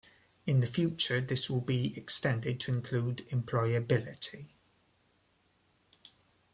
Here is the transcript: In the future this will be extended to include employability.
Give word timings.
In 0.47 0.61
the 0.61 0.65
future 0.65 1.21
this 1.21 1.47
will 1.47 1.61
be 1.61 1.95
extended 1.95 2.59
to 2.61 2.73
include 2.73 3.17
employability. 3.29 4.47